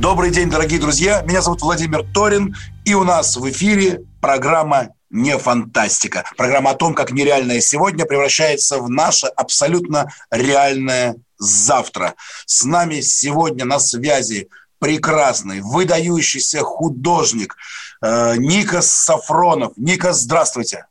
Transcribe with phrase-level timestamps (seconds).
[0.00, 1.22] Добрый день, дорогие друзья.
[1.22, 2.56] Меня зовут Владимир Торин.
[2.84, 6.24] И у нас в эфире программа «Не фантастика».
[6.36, 12.14] Программа о том, как нереальное сегодня превращается в наше абсолютно реальное завтра.
[12.44, 14.48] С нами сегодня на связи
[14.80, 17.56] прекрасный, выдающийся художник
[18.02, 19.74] э, Никас Сафронов.
[19.76, 20.86] Никас, здравствуйте.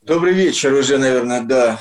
[0.00, 1.78] Добрый вечер уже, наверное, да.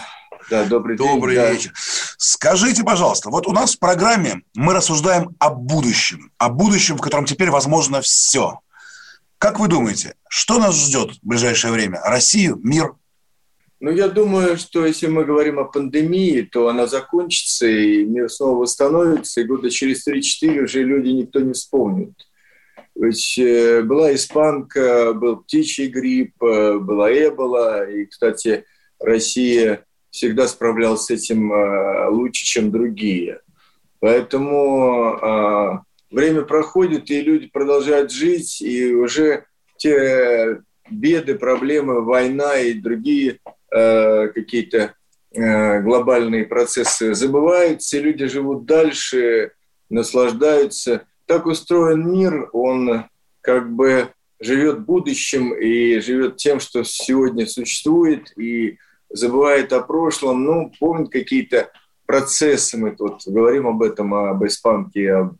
[0.50, 1.44] Да, добрый, Добрый день.
[1.44, 1.52] да.
[1.52, 1.74] вечер.
[2.18, 7.26] Скажите, пожалуйста, вот у нас в программе мы рассуждаем о будущем, о будущем, в котором
[7.26, 8.60] теперь возможно все.
[9.38, 12.02] Как вы думаете, что нас ждет в ближайшее время?
[12.04, 12.94] Россию, мир?
[13.80, 18.62] Ну, я думаю, что если мы говорим о пандемии, то она закончится, и мир снова
[18.62, 22.14] восстановится, и года через 3-4 уже люди никто не вспомнит.
[22.96, 28.66] Ведь э, была испанка, был птичий грипп, э, была эбола, и, кстати,
[29.00, 29.86] Россия
[30.18, 33.42] всегда справлялась с этим э, лучше, чем другие.
[34.00, 35.80] Поэтому э,
[36.12, 39.46] время проходит, и люди продолжают жить, и уже
[39.78, 43.40] те беды, проблемы, война и другие
[43.72, 44.94] э, какие-то
[45.30, 49.52] глобальные процессы забываются, и люди живут дальше,
[49.90, 51.06] наслаждаются.
[51.28, 53.04] Так устроен мир, он
[53.42, 54.08] как бы
[54.40, 61.72] живет будущим и живет тем, что сегодня существует, и забывает о прошлом, ну, помнит какие-то
[62.06, 65.38] процессы, мы тут говорим об этом, об испанке, об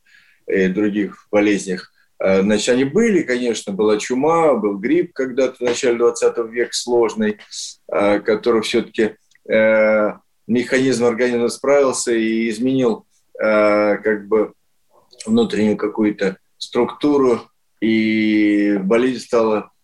[0.48, 1.92] и других болезнях.
[2.20, 7.38] Э, Значит, они были, конечно, была чума, был грипп когда-то в начале 20 века сложный,
[7.92, 9.16] э, который все-таки
[9.50, 10.14] э,
[10.48, 13.06] механизм организма справился и изменил
[13.40, 14.54] э, как бы
[15.26, 17.42] внутреннюю какую-то структуру,
[17.82, 19.77] и болезнь стала э,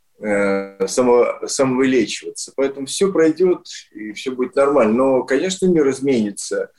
[0.88, 2.54] само, самовылечиваться.
[2.56, 4.94] Поэтому все пройдет, и все будет нормально.
[4.94, 6.72] Но, конечно, мир изменится.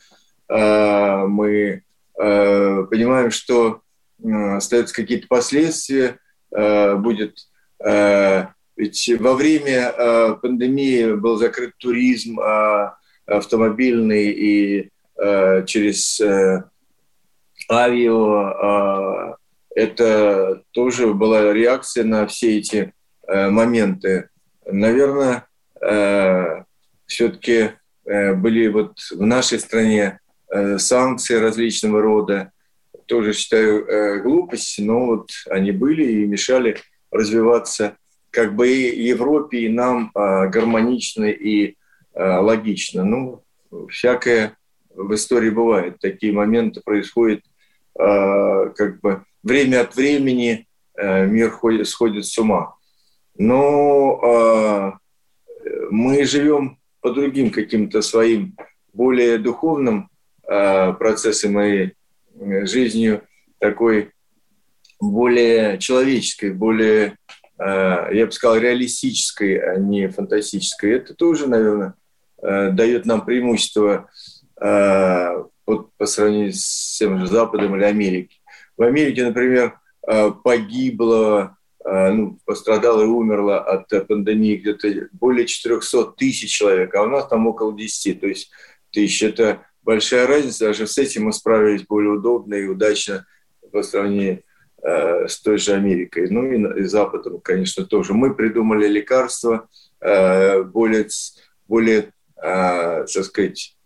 [0.48, 1.82] Э, Мы
[2.18, 3.80] э, понимаем, что
[4.22, 6.18] э, остаются какие-то последствия,
[6.54, 7.36] э, будет...
[7.84, 8.46] э,
[8.76, 12.90] Ведь во время э, пандемии был закрыт туризм э,
[13.26, 16.64] автомобильный и э, через э,
[17.70, 19.34] авиа э,
[19.76, 22.92] это тоже была реакция на все эти э,
[23.28, 24.28] моменты.
[24.66, 25.46] Наверное,
[25.80, 26.64] э,
[27.06, 27.70] все-таки
[28.04, 30.20] э, были вот в нашей стране
[30.50, 32.52] э, санкции различного рода.
[33.06, 36.78] Тоже считаю э, глупость, но вот они были и мешали
[37.10, 37.96] развиваться
[38.30, 41.76] как бы и Европе, и нам э, гармонично и
[42.14, 43.04] э, логично.
[43.04, 43.44] Ну,
[43.90, 44.56] всякое
[44.94, 45.98] в истории бывает.
[46.00, 47.40] Такие моменты происходят
[47.98, 52.74] э, как бы время от времени э, мир ходит, сходит с ума.
[53.36, 54.92] Но э,
[55.90, 58.56] мы живем по другим каким-то своим
[58.92, 60.08] более духовным
[60.48, 61.90] э, процессам и
[62.38, 63.22] э, жизнью
[63.58, 64.10] такой
[65.00, 67.16] более человеческой, более,
[67.58, 70.92] э, я бы сказал, реалистической, а не фантастической.
[70.92, 71.94] Это тоже, наверное,
[72.42, 74.08] э, дает нам преимущество
[74.60, 78.40] э, вот, по сравнению с тем же Западом или Америкой.
[78.76, 86.12] В Америке, например, э, погибло, ну, пострадало и умерло от э, пандемии где-то более 400
[86.16, 88.20] тысяч человек, а у нас там около 10.
[88.20, 88.50] То есть
[88.90, 90.66] тысяч– это большая разница.
[90.66, 93.26] Даже с этим мы справились более удобно и удачно
[93.70, 94.42] по сравнению
[94.82, 96.30] э, с той же Америкой.
[96.30, 98.14] Ну и, Западом, конечно, тоже.
[98.14, 99.68] Мы придумали лекарства
[100.00, 101.06] э, более,
[101.68, 102.12] более
[102.42, 103.76] э, так сказать,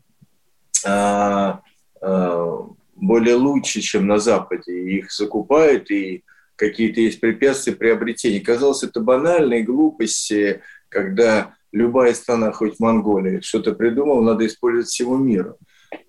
[0.86, 1.52] э,
[2.00, 2.58] э,
[2.94, 4.72] более лучше, чем на Западе.
[4.72, 6.24] Их закупают, и
[6.58, 8.40] какие-то есть препятствия приобретения.
[8.40, 15.56] Казалось, это банальные глупости, когда любая страна, хоть Монголия, что-то придумала, надо использовать всему миру.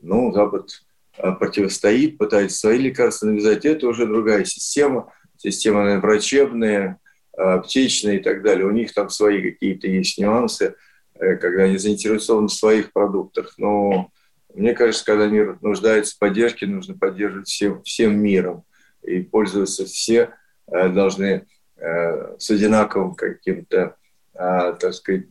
[0.01, 0.69] Ну, Запад
[1.17, 3.63] а, противостоит, пытается свои лекарства навязать.
[3.63, 5.13] Это уже другая система.
[5.37, 6.99] Система наверное, врачебная,
[7.37, 8.65] а, аптечная и так далее.
[8.65, 10.75] У них там свои какие-то есть нюансы,
[11.13, 13.53] э, когда они заинтересованы в своих продуктах.
[13.57, 14.09] Но
[14.55, 18.63] мне кажется, когда мир нуждается в поддержке, нужно поддерживать всем, всем миром.
[19.03, 20.31] И пользоваться все
[20.71, 21.47] э, должны
[21.77, 23.95] э, с одинаковым каким-то,
[24.33, 25.25] э, так сказать,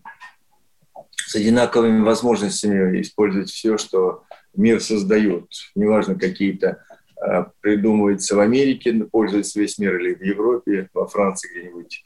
[1.15, 4.25] с одинаковыми возможностями использовать все, что
[4.55, 5.47] мир создает.
[5.75, 6.83] Неважно, какие-то
[7.61, 12.05] придумывается в Америке, пользуется весь мир или в Европе, во Франции где-нибудь.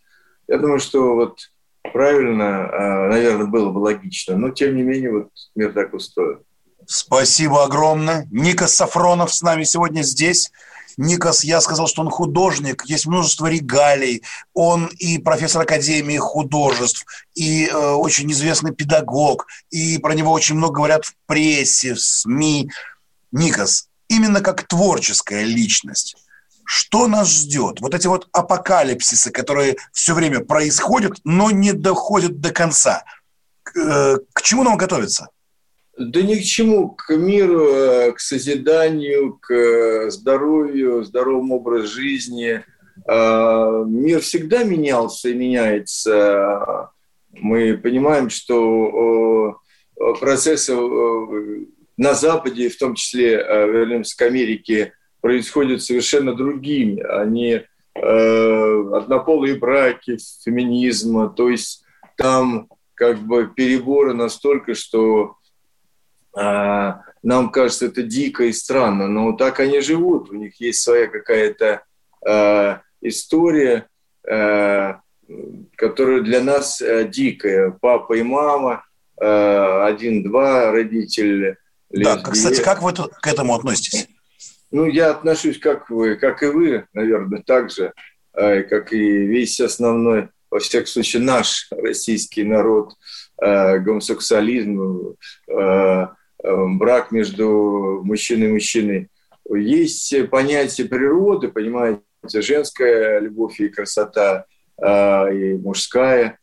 [0.49, 1.38] Я думаю, что вот
[1.93, 6.41] правильно, наверное, было бы логично, но тем не менее вот мир так устроен.
[6.87, 8.26] Спасибо огромное.
[8.31, 10.50] Ника Сафронов с нами сегодня здесь.
[10.97, 14.23] Никас, я сказал, что он художник, есть множество регалий,
[14.55, 20.75] он и профессор Академии художеств, и э, очень известный педагог, и про него очень много
[20.75, 22.71] говорят в прессе, в СМИ.
[23.33, 26.17] Никас, именно как творческая личность,
[26.65, 27.81] что нас ждет?
[27.81, 33.05] Вот эти вот апокалипсисы, которые все время происходят, но не доходят до конца.
[33.62, 35.29] К, э, к чему нам готовиться?
[35.99, 42.65] Да ни к чему, к миру, э, к созиданию, к э, здоровью, здоровому образу жизни.
[43.06, 46.91] А, мир всегда менялся и меняется.
[47.33, 49.59] Мы понимаем, что
[50.21, 50.75] процессы
[51.97, 57.03] на Западе, в том числе, э, к Америке, происходят совершенно другими.
[57.03, 57.61] Они
[57.94, 61.85] однополые браки, феминизм, то есть
[62.17, 65.37] там как бы переборы настолько, что
[66.34, 71.82] нам кажется это дико и странно, но так они живут, у них есть своя какая-то
[72.26, 73.87] э, история,
[74.26, 74.94] э,
[75.76, 77.70] которая для нас э, дикая.
[77.81, 78.84] Папа и мама,
[79.20, 81.58] э, один-два родители.
[81.90, 84.08] Да, кстати, как вы к этому относитесь?
[84.70, 87.93] Ну, я отношусь, как вы, как и вы, наверное, так же,
[88.34, 92.94] э, как и весь основной, во всяком случае, наш российский народ,
[93.40, 95.14] э, гомосексуализм,
[95.49, 96.06] э,
[96.43, 99.09] брак между мужчиной и мужчиной.
[99.49, 104.47] Есть понятие природы, понимаете, женская любовь и красота,
[104.81, 106.39] а, и мужская,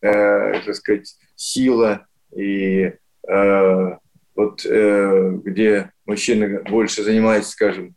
[0.00, 2.92] э, так сказать, сила, и
[3.28, 3.90] э,
[4.34, 7.94] вот э, где мужчина больше занимается, скажем,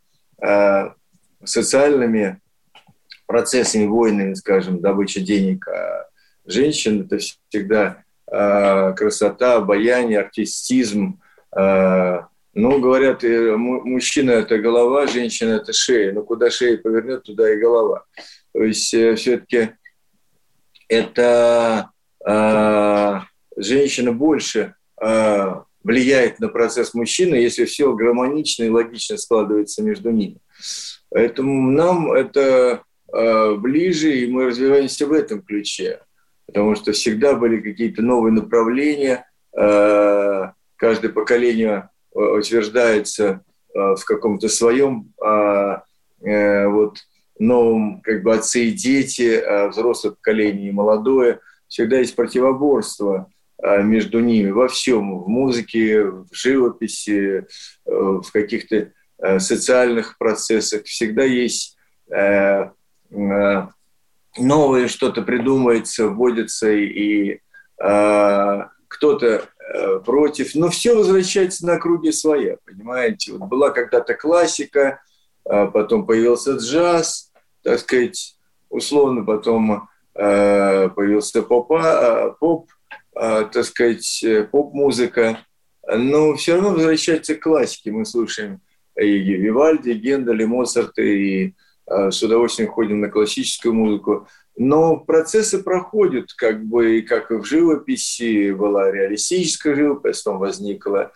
[1.42, 2.40] социальными
[3.26, 6.08] процессами, войнами, скажем, добыча денег, а
[6.44, 11.20] женщина– это всегда красота, обаяние, артистизм,
[11.56, 16.12] ну, говорят, мужчина– это голова, женщина– это шея.
[16.12, 18.04] Но куда шея повернет, туда и голова.
[18.56, 19.70] То есть э, все-таки
[20.88, 21.90] это
[22.26, 23.20] э,
[23.56, 25.54] женщина больше э,
[25.84, 30.38] влияет на процесс мужчины, если все гармонично и логично складывается между ними.
[31.10, 32.82] Поэтому нам это
[33.12, 36.00] э, ближе, и мы развиваемся в этом ключе.
[36.46, 40.44] Потому что всегда были какие-то новые направления, э,
[40.76, 43.42] каждое поколение э, утверждается
[43.74, 45.82] э, в каком-то своем а,
[46.22, 46.98] э, вот,
[47.38, 51.40] новом как бы отцы и дети, а взрослое поколение и молодое.
[51.68, 57.46] Всегда есть противоборство а, между ними во всем, в музыке, в живописи,
[57.84, 58.92] в каких-то
[59.38, 60.84] социальных процессах.
[60.84, 61.78] Всегда есть
[64.38, 67.40] новое что-то придумывается, вводится, и
[68.88, 69.48] кто-то
[70.04, 70.54] против.
[70.54, 73.32] Но все возвращается на круги своя, понимаете.
[73.32, 75.00] Вот была когда-то классика,
[75.44, 77.32] а потом появился джаз,
[77.62, 78.36] так сказать,
[78.68, 82.70] условно, потом э, появился попа, поп,
[83.12, 85.40] так сказать, поп-музыка.
[85.88, 87.92] Но все равно возвращается к классике.
[87.92, 88.60] Мы слушаем
[88.96, 91.52] и Вивальди, и Гендель, и Моцарта, и
[91.86, 94.26] э, с удовольствием ходим на классическую музыку.
[94.56, 101.12] Но процессы проходят, как бы, как и в живописи, была реалистическая живопись, потом возникла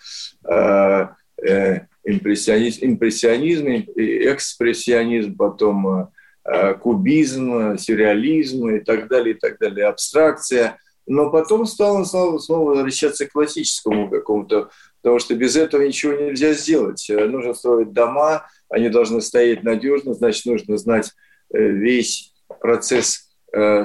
[0.46, 1.06] э,
[1.42, 3.66] э, импрессионизм, импрессионизм,
[3.96, 6.10] экспрессионизм, потом
[6.44, 10.76] э, кубизм, сюрреализм и так далее, и так далее, абстракция.
[11.06, 14.68] Но потом стало снова, снова возвращаться к классическому какому-то,
[15.00, 17.06] потому что без этого ничего нельзя сделать.
[17.08, 21.10] Нужно строить дома, они должны стоять надежно, значит, нужно знать
[21.54, 23.29] э, весь процесс Э,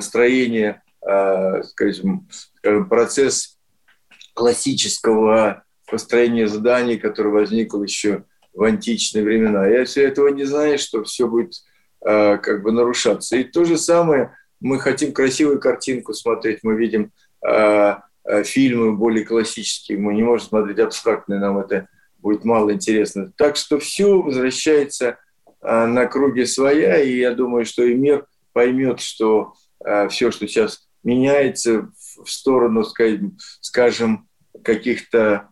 [0.02, 2.28] строение, э, скажем,
[2.90, 3.58] процесс
[4.34, 9.68] классического построения зданий, который возникл еще в античные времена.
[9.68, 11.54] Я все этого не знаю, что все будет
[12.06, 13.36] э, как бы нарушаться.
[13.38, 17.12] И то же самое, мы хотим красивую картинку смотреть, мы видим
[18.44, 23.32] фильмы более классические, мы не можем смотреть абстрактные, нам это будет мало интересно.
[23.38, 25.20] Так что все возвращается
[25.62, 29.54] на круге своя, и я думаю, что и мир– поймет, что
[29.86, 31.92] э, все, что сейчас меняется
[32.24, 32.86] в сторону,
[33.60, 34.30] скажем,
[34.64, 35.50] каких-то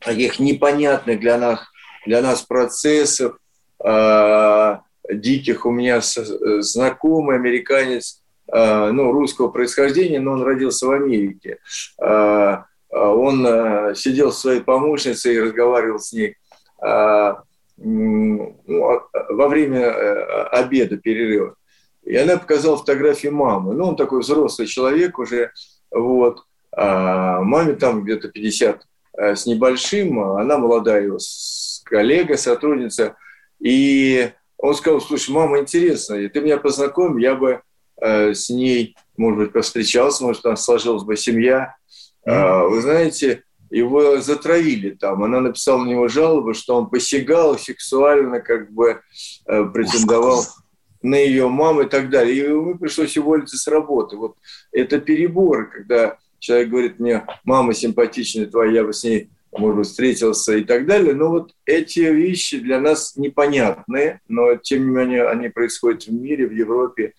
[0.00, 1.60] таких непонятных для нас,
[2.04, 3.38] для нас процессов,
[3.84, 5.64] э, диких.
[5.64, 11.58] У меня знакомый американец, э, ну, русского происхождения, но он родился в Америке.
[12.92, 16.34] Он сидел с своей помощницей и разговаривал с ней
[17.82, 21.54] ну, во время э, обеда, перерыва.
[22.10, 23.72] И она показала фотографии мамы.
[23.72, 25.52] Ну, он такой взрослый человек уже,
[25.92, 26.42] вот.
[26.76, 28.82] А маме там где-то 50
[29.16, 31.18] э, с небольшим, она молодая его
[31.84, 33.14] коллега, сотрудница.
[33.60, 37.62] И он сказал, слушай, мама, интересно, ты меня познакомил, я бы
[38.00, 41.76] э, с ней, может быть, повстречался, может, там сложилась бы семья.
[42.26, 42.68] Mm-hmm.
[42.70, 45.22] Вы знаете, его затравили там.
[45.22, 49.00] Она написала на него жалобу, что он посягал сексуально, как бы
[49.46, 50.44] э, претендовал
[51.02, 52.34] на ее маму и так далее.
[52.34, 54.16] И ему пришлось уволиться с работы.
[54.16, 54.36] Вот
[54.72, 59.86] это переборы, когда человек говорит мне, мама симпатичная твоя, я бы с ней, может быть,
[59.86, 61.14] встретился и так далее.
[61.14, 66.46] Но вот эти вещи для нас непонятные, но тем не менее они происходят в мире,
[66.46, 67.14] в Европе.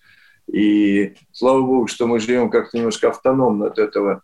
[0.52, 4.22] И слава богу, что мы живем как-то немножко автономно от этого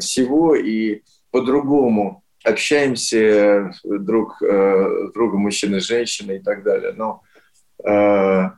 [0.00, 6.94] всего и по-другому общаемся друг э, с другом, мужчина, женщина и так далее.
[6.96, 7.22] Но
[7.84, 8.50] Э,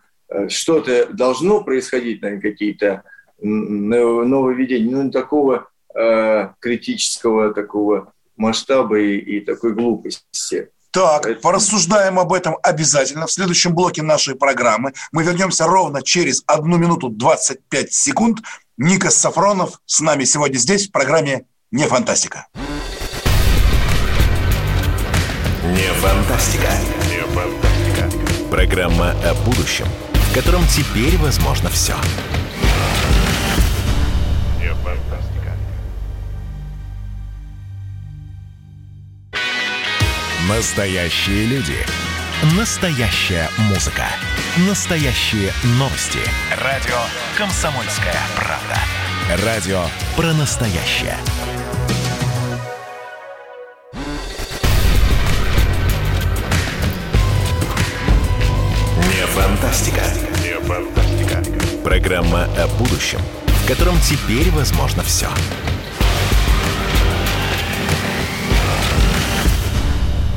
[0.49, 3.03] что-то должно происходить, наверное, какие-то
[3.43, 10.71] нововведения, но не такого э, критического такого масштаба и, и такой глупости.
[10.91, 11.41] Так, Это...
[11.41, 13.27] порассуждаем об этом обязательно.
[13.27, 18.39] В следующем блоке нашей программы мы вернемся ровно через одну минуту 25 секунд.
[18.77, 22.47] Никас Сафронов с нами сегодня здесь в программе «Не фантастика».
[25.65, 26.69] Не фантастика.
[27.09, 28.51] Не фантастика.
[28.51, 29.87] Программа о будущем–
[30.33, 31.95] в котором теперь возможно все.
[40.49, 41.77] Настоящие люди.
[42.57, 44.07] Настоящая музыка.
[44.67, 46.21] Настоящие новости.
[46.65, 46.97] Радио
[47.37, 49.45] «Комсомольская правда».
[49.45, 49.85] Радио
[50.17, 51.17] про настоящее.
[59.33, 60.03] Фантастика.
[60.43, 61.43] Не фантастика.
[61.83, 65.27] Программа о будущем, в котором теперь возможно все.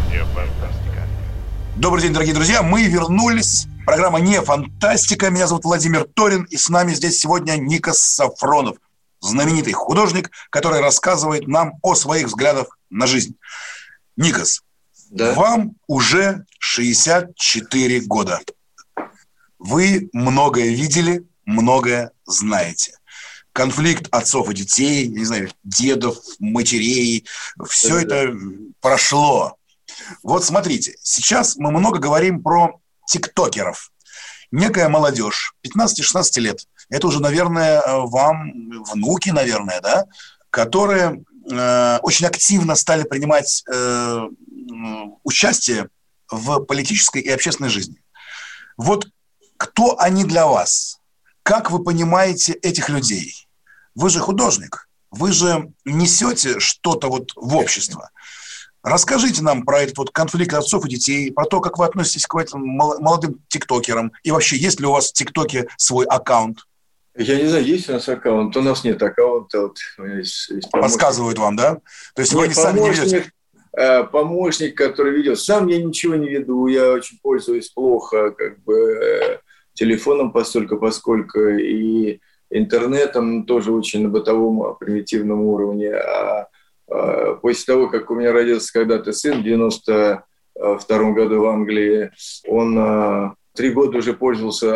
[0.10, 1.08] Не фантастика.
[1.76, 2.64] Добрый день, дорогие друзья.
[2.64, 3.68] Мы вернулись.
[3.86, 5.30] Программа «Не фантастика».
[5.30, 8.78] Меня зовут Владимир Торин, и с нами здесь сегодня Никас Сафронов,
[9.20, 13.36] знаменитый художник, который рассказывает нам о своих взглядах на жизнь.
[14.16, 14.62] Никас,
[15.12, 15.34] да.
[15.34, 18.40] вам уже 64 года.
[19.68, 23.00] Вы многое видели, многое знаете.
[23.52, 27.26] Конфликт отцов и детей, не знаю, дедов, матерей,
[27.68, 28.32] все это
[28.80, 29.58] прошло.
[30.22, 33.92] Вот смотрите, сейчас мы много говорим про тиктокеров.
[34.52, 40.06] Некая молодежь, 15-16 лет, это уже, наверное, вам внуки, наверное, да,
[40.52, 44.28] которые э, очень активно стали принимать э,
[45.24, 45.90] участие
[46.30, 48.00] в политической и общественной жизни.
[48.78, 49.08] Вот
[49.58, 51.00] кто они для вас?
[51.44, 53.48] Как вы понимаете этих людей?
[53.94, 58.10] Вы же художник, вы же несете что-то вот в общество.
[58.84, 62.36] Расскажите нам про этот вот конфликт отцов и детей, про то, как вы относитесь к
[62.36, 66.60] этим молодым тиктокерам, и вообще, есть ли у вас в ТикТоке свой аккаунт?
[67.18, 69.62] Я не знаю, есть у нас аккаунт, у нас нет аккаунта.
[69.62, 71.76] Вот, есть, есть Подсказывают вам, да?
[72.14, 73.32] То есть нет, вы не сами не ведете?
[73.78, 75.40] Э, помощник, который ведет.
[75.40, 79.40] Сам я ничего не веду, я очень пользуюсь плохо, как бы э,
[79.76, 85.94] телефоном постольку, поскольку и интернетом тоже очень на бытовом а, примитивном уровне.
[85.94, 86.48] А,
[86.90, 92.12] а после того, как у меня родился когда-то сын в 92 году в Англии,
[92.48, 94.68] он а, три года уже пользовался,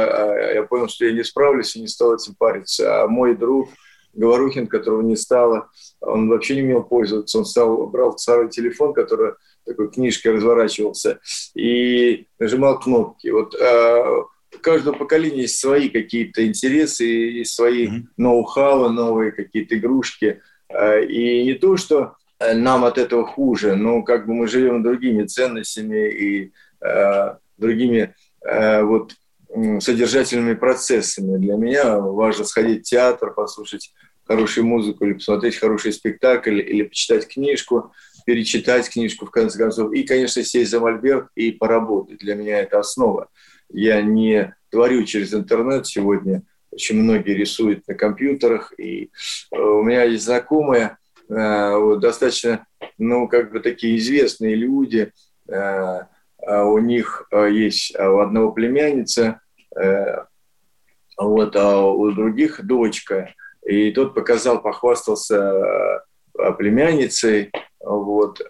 [0.53, 3.03] я понял, что я не справлюсь и не стал этим париться.
[3.03, 3.70] А мой друг
[4.13, 5.70] Говорухин, которого не стало,
[6.01, 7.38] он вообще не умел пользоваться.
[7.38, 9.34] Он стал, брал старый телефон, который
[9.65, 11.20] такой книжкой разворачивался,
[11.53, 13.27] и нажимал кнопки.
[13.27, 13.53] Вот
[14.61, 18.03] каждого поколения есть свои какие-то интересы, есть свои mm-hmm.
[18.17, 20.41] ноу-хау, новые какие-то игрушки.
[20.69, 24.83] А, и не то, что э, нам от этого хуже, но как бы мы живем
[24.83, 29.13] другими ценностями и э, другими э, вот
[29.79, 31.37] содержательными процессами.
[31.37, 33.93] Для меня важно сходить в театр, послушать
[34.25, 37.91] хорошую музыку или посмотреть хороший спектакль или почитать книжку,
[38.27, 42.19] перечитать книжку в конце концов и, конечно, сесть за мольберт и поработать.
[42.19, 43.29] Для меня это основа
[43.69, 46.43] я не творю через интернет сегодня.
[46.71, 48.73] Очень многие рисуют на компьютерах.
[48.77, 49.11] И
[49.51, 50.97] э, у меня есть знакомые,
[51.29, 52.65] э, достаточно,
[52.97, 55.11] ну, как бы такие известные люди.
[55.47, 56.03] Э,
[56.45, 59.41] а у них есть у одного племянница,
[61.17, 63.33] вот, а у других дочка.
[63.65, 66.01] И тот показал, похвастался
[66.57, 68.41] племянницей, вот,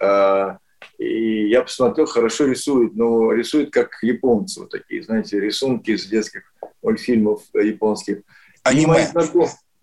[0.98, 6.44] И я посмотрел, хорошо рисует, но рисует как японцы, вот такие, знаете, рисунки из детских
[6.82, 8.20] мультфильмов японских.
[8.64, 9.08] Аниме.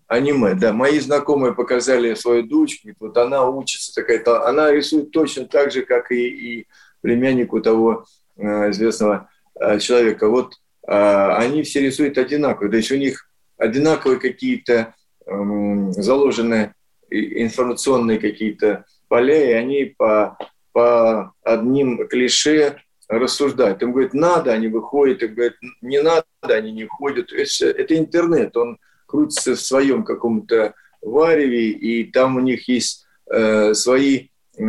[0.07, 0.71] Аниме, да.
[0.71, 6.11] Мои знакомые показали свою дочку, вот она учится, такая, она рисует точно так же, как
[6.11, 6.67] и, и
[7.01, 8.05] племяннику того
[8.37, 10.29] э, известного э, человека.
[10.29, 10.53] Вот
[10.87, 14.93] э, они все рисуют одинаково, то есть у них одинаковые какие-то
[15.25, 16.73] э, заложенные
[17.09, 20.37] информационные какие-то поля, и они по,
[20.77, 23.81] по одним клише рассуждают.
[23.81, 27.33] Им говорят, надо, они выходят, им говорят, не надо, они не ходят.
[27.33, 33.73] Это, это интернет, он крутится в своем каком-то вареве, и там у них есть э,
[33.73, 34.63] свои э,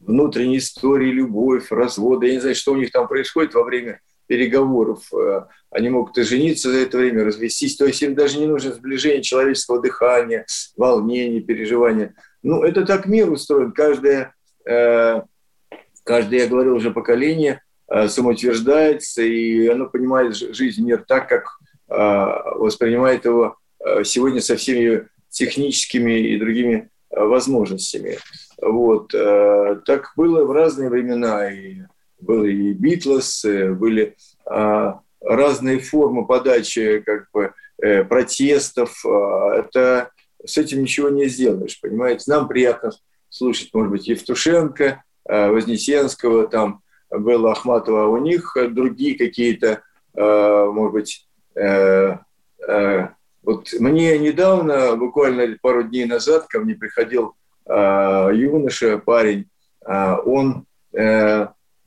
[0.00, 2.28] внутренние истории, любовь, разводы.
[2.28, 5.02] Я не знаю, что у них там происходит во время переговоров.
[5.12, 7.76] Э, они могут и жениться за это время, развестись.
[7.76, 10.46] То есть им даже не нужно сближение человеческого дыхания,
[10.78, 12.14] волнения, переживания.
[12.42, 13.72] Ну, это так мир устроен.
[13.72, 14.30] Каждое, э,
[16.04, 21.58] каждое я говорил уже, поколение э, самоутверждается, и оно понимает жизнь, мир так, как
[21.88, 23.56] воспринимает его
[24.04, 28.18] сегодня со всеми техническими и другими возможностями.
[28.60, 29.12] Вот.
[29.86, 31.50] Так было в разные времена.
[31.50, 31.78] И
[32.20, 34.16] были и Битлз, э, были
[35.20, 39.04] разные формы подачи как бы, э, протестов.
[39.04, 40.10] Это
[40.44, 42.24] с этим ничего не сделаешь, понимаете?
[42.30, 42.90] Нам приятно
[43.28, 49.82] слушать, может быть, Евтушенко, а, Вознесенского, там было Ахматова, а у них другие какие-то,
[50.14, 52.18] может быть, э,
[53.42, 57.34] вот мне недавно, буквально пару дней назад, ко мне приходил
[57.66, 59.48] юноша, парень,
[59.86, 60.66] он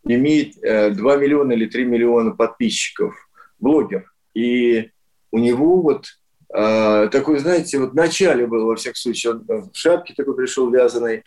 [0.03, 3.15] имеет 2 э, миллиона или 3 миллиона подписчиков,
[3.59, 4.11] блогер.
[4.33, 4.89] И
[5.31, 6.11] у него вот э,
[6.53, 11.23] такой, знаете, вот в начале был, во всяком случае, он в шапке такой пришел вязаной,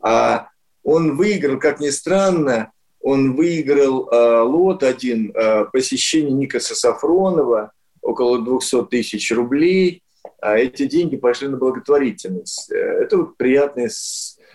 [0.00, 0.48] а
[0.82, 8.42] он выиграл, как ни странно, он выиграл э, лот один э, посещение Никаса Сафронова, около
[8.42, 10.02] 200 тысяч рублей,
[10.40, 12.70] а эти деньги пошли на благотворительность.
[12.70, 13.90] Э, это вот приятный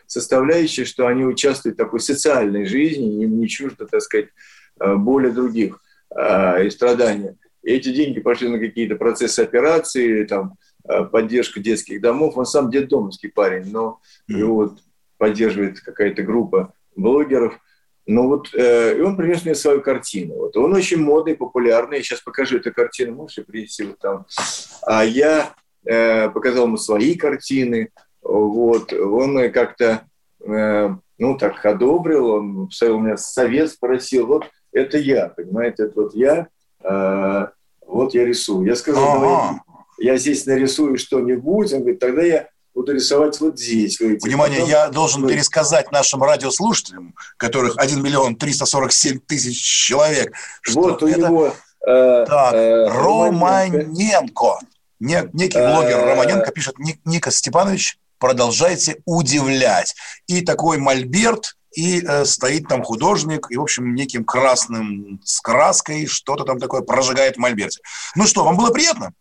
[0.06, 4.30] составляющая, что они участвуют в такой социальной жизни, им не чуждо, так сказать,
[4.80, 5.82] э, боли других
[6.16, 7.36] э, и страдания.
[7.64, 10.56] Эти деньги пошли на какие-то процессы операции, там,
[10.88, 12.38] э, поддержку детских домов.
[12.38, 14.80] Он сам детдомовский парень, но его вот
[15.18, 17.60] поддерживает какая-то группа блогеров.
[18.06, 20.36] Ну вот, э, и он принес мне свою картину.
[20.36, 20.56] Вот.
[20.56, 21.98] Он очень модный, популярный.
[21.98, 24.26] Я сейчас покажу эту картину, можешь принести вот там.
[24.84, 25.54] А я
[25.86, 27.90] э, показал ему свои картины.
[28.22, 30.04] Вот, он как-то,
[30.46, 36.14] э, ну, так одобрил, он у меня совет спросил, вот это я, понимаете, это вот
[36.14, 36.48] я,
[36.84, 37.48] э,
[37.86, 38.68] вот я рисую.
[38.68, 39.62] Я сказал, ага.
[39.98, 43.98] я здесь нарисую что-нибудь, он говорит, тогда я буду рисовать вот здесь.
[44.00, 44.28] Говорите.
[44.28, 44.72] Внимание, Потом...
[44.72, 45.30] я должен вы...
[45.34, 50.34] пересказать нашим радиослушателям, которых 1 миллион 347 тысяч человек.
[50.74, 51.20] Вот у это...
[51.20, 51.54] него...
[51.86, 54.60] Э, так, э, Романенко.
[55.00, 59.96] Некий блогер э, Романенко пишет, Ника Степанович, продолжайте удивлять.
[60.28, 66.08] И такой мольберт, и э, стоит там художник, и, в общем, неким красным с краской
[66.08, 67.82] что-то там такое прожигает в мольберте.
[68.16, 69.14] Ну что, вам было приятно?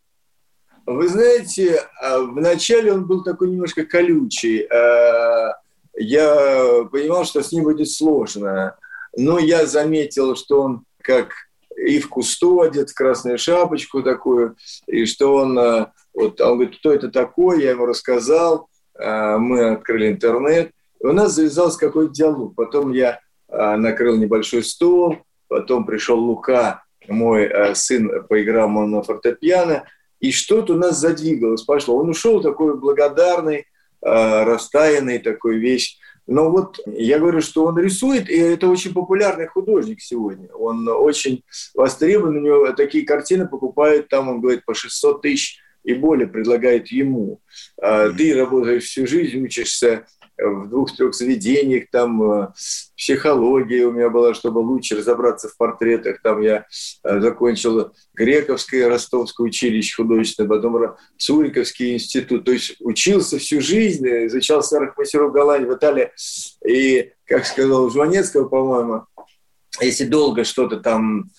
[0.86, 4.66] Вы знаете, а, вначале он был такой немножко колючий.
[4.70, 5.52] Э,
[5.98, 8.74] я понимал, что с ним будет сложно.
[9.14, 11.32] Но я заметил, что он как
[11.76, 16.78] и в кусту одет, в красную шапочку такую, и что он, э, вот, он говорит,
[16.78, 22.54] кто это такой, я ему рассказал, мы открыли интернет, и у нас завязался какой-то диалог.
[22.54, 29.84] Потом я а, накрыл небольшой стол, потом пришел Лука, мой а, сын, поиграл на фортепиано,
[30.20, 31.98] и что-то у нас задвигалось, пошло.
[31.98, 33.66] Он ушел такой благодарный,
[34.00, 35.98] растаянный такой вещь.
[36.26, 40.48] Но вот я говорю, что он рисует, и это очень популярный художник сегодня.
[40.54, 45.94] Он очень востребован, у него такие картины покупают, там он говорит, по 600 тысяч и
[45.94, 47.40] более предлагает ему.
[47.80, 50.06] А ты работаешь всю жизнь, учишься
[50.38, 52.48] в двух-трех заведениях, там э,
[52.96, 56.20] психология у меня была, чтобы лучше разобраться в портретах.
[56.22, 56.66] Там я
[57.04, 62.44] э, закончил Грековское Ростовское училище художественное, потом Цуриковский институт.
[62.44, 66.10] То есть учился всю жизнь, изучал старых мастеров Голландии, в Италии.
[66.66, 69.04] И, как сказал Жванецкого, по-моему,
[69.80, 71.30] если долго что-то там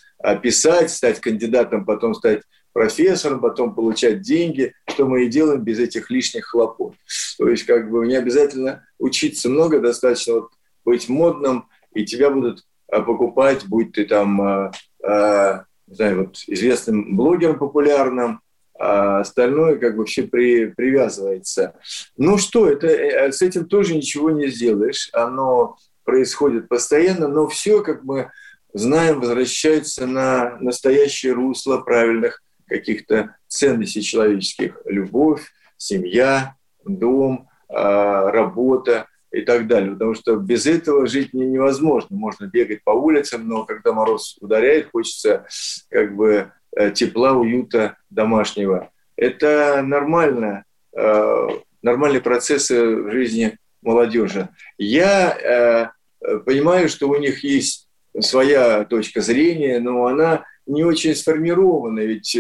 [0.42, 2.42] писать, стать кандидатом, потом стать
[2.78, 6.94] профессором, потом получать деньги, что мы и делаем без этих лишних хлопот.
[7.40, 10.52] То есть как бы не обязательно учиться много, достаточно вот
[10.86, 14.72] быть модным, и тебя будут а, покупать, будь ты там, а,
[15.04, 18.42] а, не знаю, вот известным блогером популярным,
[18.78, 21.74] а остальное как бы все при, привязывается.
[22.16, 25.10] Ну что, это, э, с этим тоже ничего не сделаешь.
[25.14, 28.30] Оно происходит постоянно, но все, как мы
[28.72, 34.82] знаем, возвращается на настоящее русло правильных каких-то ценностей человеческих.
[34.86, 39.94] Любовь, семья, дом, а, работа и так далее.
[39.94, 42.16] Потому что без этого жить невозможно.
[42.16, 45.46] Можно бегать по улицам, но когда мороз ударяет, хочется
[45.90, 48.92] как бы э, тепла, уюта домашнего.
[49.16, 50.64] Это нормально,
[50.96, 51.48] э,
[51.82, 54.50] нормальные процессы в жизни молодежи.
[54.78, 57.88] Я э, понимаю, что у них есть
[58.20, 62.38] своя точка зрения, но она не очень сформирована, ведь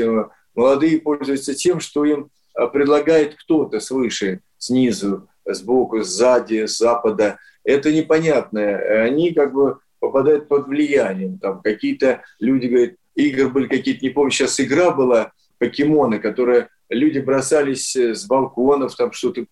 [0.55, 2.29] молодые пользуются тем, что им
[2.73, 7.39] предлагает кто-то свыше, снизу, сбоку, сзади, с запада.
[7.63, 8.77] Это непонятно.
[8.77, 11.37] Они как бы попадают под влиянием.
[11.39, 17.19] Там какие-то люди говорят, игры были какие-то, не помню, сейчас игра была, покемоны, которые люди
[17.19, 19.45] бросались с балконов, там что-то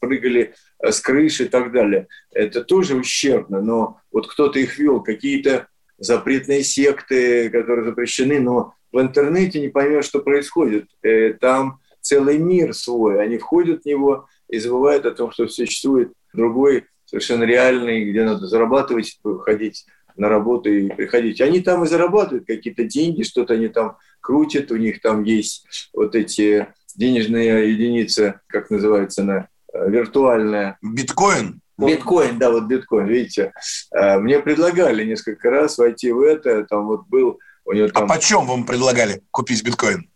[0.00, 2.08] прыгали с крыши и так далее.
[2.32, 5.68] Это тоже ущербно, но вот кто-то их вел, какие-то
[6.04, 10.86] запретные секты, которые запрещены, но в интернете не поймешь, что происходит.
[11.02, 16.12] Э, там целый мир свой, они входят в него и забывают о том, что существует
[16.32, 19.86] другой, совершенно реальный, где надо зарабатывать, ходить
[20.16, 21.40] на работу и приходить.
[21.40, 26.14] Они там и зарабатывают какие-то деньги, что-то они там крутят, у них там есть вот
[26.14, 30.78] эти денежные единицы, как называется она, э, виртуальная.
[30.82, 31.60] Биткоин?
[31.78, 33.52] Биткоин, да, вот биткоин, видите.
[33.92, 38.04] Э, мне предлагали несколько раз войти в это, там вот был у него а там...
[38.04, 40.08] А почем вам предлагали купить биткоин?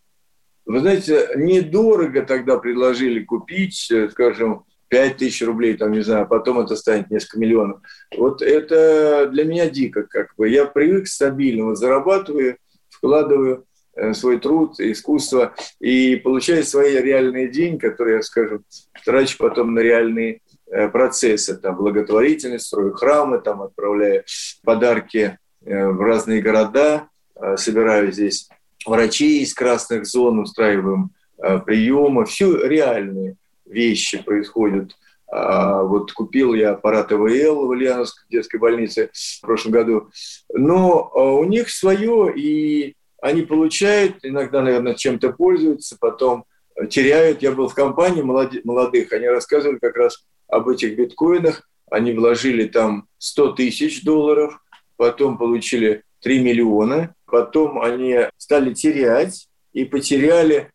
[0.67, 6.61] Вы знаете, недорого тогда предложили купить, э, скажем, 5 тысяч рублей, там, не знаю, потом
[6.61, 7.81] это станет несколько миллионов.
[8.17, 10.49] Вот это для меня дико, как бы.
[10.49, 12.57] Я привык стабильно, вот зарабатываю,
[12.91, 18.65] вкладываю э, свой труд, искусство и получаю свои реальные деньги, которые я, скажем,
[19.05, 24.25] трачу потом на реальные процессы, там, благотворительность, строю храмы, там, отправляю
[24.65, 27.09] подарки в разные города,
[27.57, 28.49] собираю здесь
[28.87, 31.11] врачей из красных зон, устраиваем
[31.43, 32.25] э, приемы.
[32.25, 34.93] Все реальные вещи происходят.
[35.31, 40.11] А, вот купил я аппарат ЭВЛ в Ульяновской детской больнице в прошлом году.
[40.53, 46.45] Но а, у них свое, и они получают, иногда, наверное, чем-то пользуются, потом
[46.89, 47.43] теряют.
[47.43, 51.69] Я был в компании молодых, они рассказывали как раз об этих биткоинах.
[51.91, 54.61] Они вложили там 100 тысяч долларов,
[54.97, 60.71] потом получили 3 миллиона, Потом они стали терять и потеряли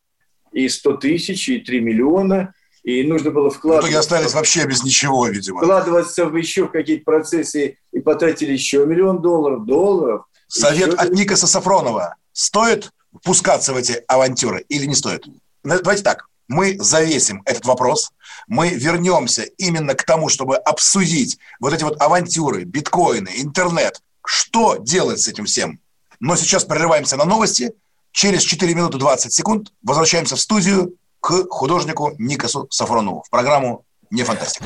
[0.52, 2.54] и 100 тысяч, и 3 миллиона.
[2.84, 3.88] И нужно было вкладываться...
[3.88, 5.62] В итоге остались вообще без ничего, видимо.
[5.62, 9.66] Вкладываться в еще какие-то процессы и потратили еще миллион долларов.
[9.66, 10.98] долларов Совет еще...
[10.98, 12.16] от Никаса Сафронова.
[12.34, 12.92] Стоит
[13.24, 15.26] пускаться в эти авантюры или не стоит?
[15.64, 16.28] Давайте так.
[16.48, 18.12] Мы завесим этот вопрос.
[18.48, 24.02] Мы вернемся именно к тому, чтобы обсудить вот эти вот авантюры, биткоины, интернет.
[24.26, 25.80] Что делать с этим всем?
[26.20, 27.74] Но сейчас прерываемся на новости.
[28.12, 34.24] Через 4 минуты 20 секунд возвращаемся в студию к художнику Никасу Сафронову в программу «Не
[34.24, 34.66] фантастика».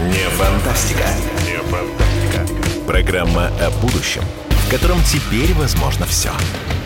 [0.00, 1.04] Не фантастика.
[1.46, 2.46] Не фантастика.
[2.86, 6.30] Программа о будущем, в котором теперь возможно все.
[6.30, 6.83] Не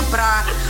[0.00, 0.42] Про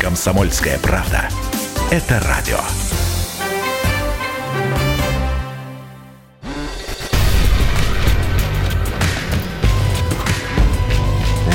[0.00, 1.28] «Комсомольская правда».
[1.90, 2.58] Это радио.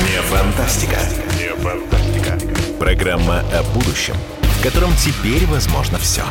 [0.02, 0.98] Не фантастика.
[1.38, 2.38] Не фантастика.
[2.78, 6.22] Программа о будущем, в котором теперь возможно все.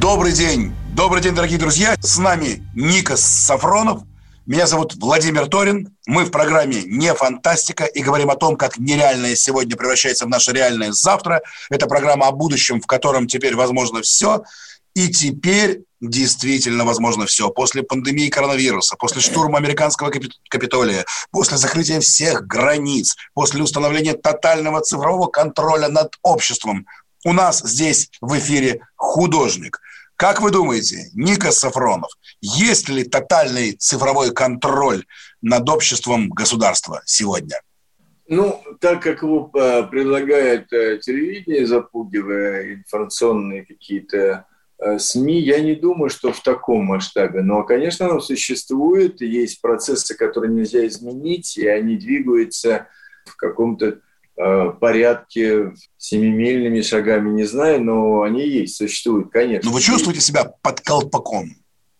[0.00, 0.74] Добрый день.
[0.94, 1.94] Добрый день, дорогие друзья.
[2.00, 4.04] С нами Никас Сафронов–
[4.44, 5.96] меня зовут Владимир Торин.
[6.06, 10.52] Мы в программе «Не фантастика» и говорим о том, как нереальное сегодня превращается в наше
[10.52, 11.42] реальное завтра.
[11.70, 14.42] Это программа о будущем, в котором теперь возможно все.
[14.94, 17.50] И теперь действительно возможно все.
[17.50, 20.10] После пандемии коронавируса, после штурма американского
[20.50, 26.86] Капитолия, после закрытия всех границ, после установления тотального цифрового контроля над обществом,
[27.24, 29.78] у нас здесь в эфире художник,
[30.16, 35.04] Как вы думаете, Ника Сафронов, есть ли тотальный цифровой контроль
[35.40, 37.60] над обществом государства сегодня?
[38.28, 44.46] Ну, так как его э, предлагает э, телевидение, запугивая информационные какие-то
[44.78, 47.42] э, СМИ, я не думаю, что в таком масштабе.
[47.42, 52.86] Но, конечно, оно существует, есть процессы, которые нельзя изменить, и они двигаются
[53.26, 54.00] в каком-то
[54.34, 59.70] порядке семимильными шагами, не знаю, но они есть, существуют, конечно.
[59.70, 61.50] Но вы чувствуете себя под колпаком?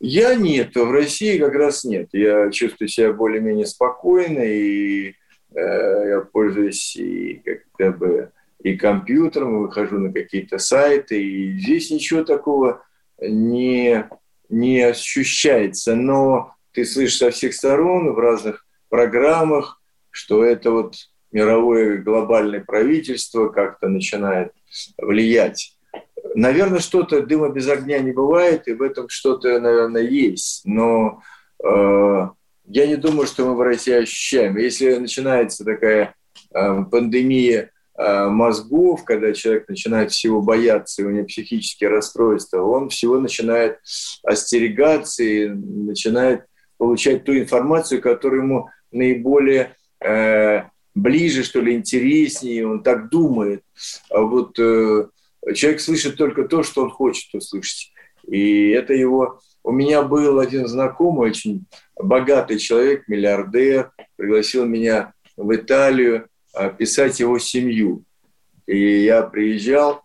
[0.00, 2.08] Я нет, в России как раз нет.
[2.12, 5.14] Я чувствую себя более-менее спокойно и
[5.54, 7.42] Э, я пользуюсь и
[7.76, 8.30] как бы
[8.62, 12.84] и компьютером, выхожу на какие-то сайты, и здесь ничего такого
[13.20, 14.08] не,
[14.48, 15.96] не ощущается.
[15.96, 20.94] Но ты слышишь со всех сторон в разных программах, что это вот
[21.32, 24.52] мировое глобальное правительство как-то начинает
[24.98, 25.76] влиять.
[26.34, 30.62] Наверное, что-то дыма без огня не бывает, и в этом что-то, наверное, есть.
[30.64, 31.22] Но
[31.62, 32.28] э,
[32.66, 34.56] я не думаю, что мы в России ощущаем.
[34.56, 36.14] Если начинается такая
[36.54, 42.88] э, пандемия э, мозгов, когда человек начинает всего бояться, и у него психические расстройства, он
[42.88, 43.78] всего начинает
[44.22, 46.44] остерегаться и начинает
[46.78, 50.62] получать ту информацию, которая ему наиболее э,
[50.94, 53.64] ближе, что ли, интереснее, он так думает.
[54.10, 55.08] А вот э,
[55.54, 57.92] человек слышит только то, что он хочет услышать.
[58.26, 59.40] И это его...
[59.64, 67.20] У меня был один знакомый, очень богатый человек, миллиардер, пригласил меня в Италию а, писать
[67.20, 68.04] его семью.
[68.66, 70.02] И я приезжал,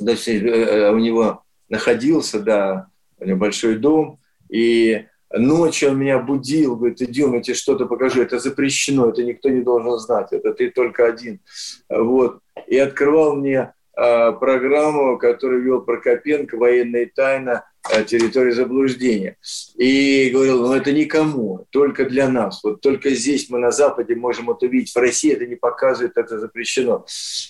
[0.00, 6.76] да, э, у него находился, да, у него большой дом, и ночью он меня будил,
[6.76, 10.70] говорит, идем, я тебе что-то покажу, это запрещено, это никто не должен знать, это ты
[10.70, 11.40] только один.
[11.88, 12.40] Вот.
[12.66, 19.36] И открывал мне э, программу, которую вел Прокопенко «Военная тайна», Э, территории заблуждения.
[19.74, 22.62] И говорил, ну это никому, только для нас.
[22.62, 24.92] Вот только здесь мы на Западе можем это увидеть.
[24.94, 27.06] В России это не показывает, это запрещено.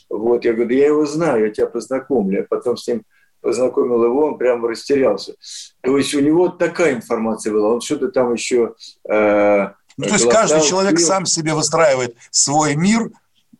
[0.08, 2.38] Вот, я говорю, я его знаю, я тебя познакомлю.
[2.38, 3.02] Я потом с ним
[3.40, 5.34] познакомил его, он прямо растерялся.
[5.82, 8.74] То есть у него такая информация была, он что-то там еще...
[9.08, 11.06] Э, ну, то есть каждый человек пил.
[11.06, 13.10] сам себе выстраивает свой мир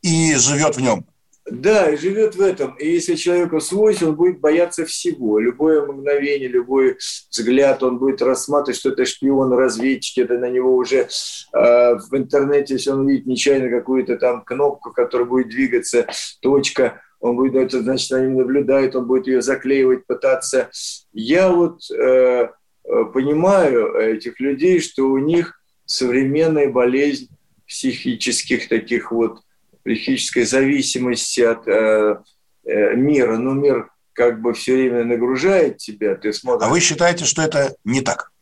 [0.02, 1.04] и живет в нем.
[1.50, 2.74] Да, и живет в этом.
[2.76, 5.38] И если человеку свойств, он будет бояться всего.
[5.40, 6.96] Любое мгновение, любой
[7.30, 11.08] взгляд, он будет рассматривать, что это шпион, разведчик, это на него уже э,
[11.52, 16.06] в интернете, если он видит нечаянно какую-то там кнопку, которая будет двигаться,
[16.40, 20.70] точка, он будет, это значит, на ним наблюдает, он будет ее заклеивать, пытаться.
[21.12, 22.48] Я вот э,
[22.84, 27.28] э понимаю этих людей, что у них современная болезнь
[27.66, 29.42] психических таких вот
[29.84, 32.16] психической зависимости от э,
[32.64, 36.66] э, мира, но мир как бы все время нагружает тебя, ты смотришь...
[36.66, 38.32] А вы считаете, что это не так?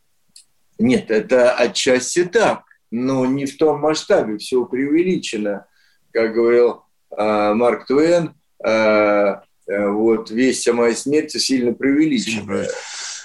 [0.77, 5.65] Нет, это отчасти так, но не в том масштабе, все преувеличено.
[6.11, 6.83] Как говорил
[7.15, 12.65] э, Марк Твен, вот весть о моей смерти сильно преувеличена.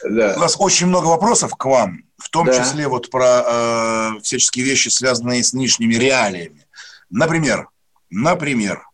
[0.09, 0.35] Да.
[0.37, 2.63] У нас очень много вопросов к вам, в том да.
[2.63, 6.67] числе вот про э, всяческие вещи, связанные с нынешними реалиями.
[7.09, 7.69] Например,
[8.17, 8.87] Например,